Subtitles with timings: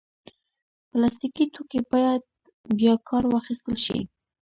[0.89, 2.21] پلاستيکي توکي باید
[2.77, 3.99] بیا کار واخیستل شي.